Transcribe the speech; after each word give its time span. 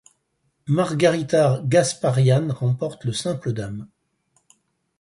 Margarita 0.65 1.61
Gasparyan 1.63 2.49
remporte 2.53 3.05
le 3.05 3.13
simple 3.13 3.53
dames. 3.53 3.87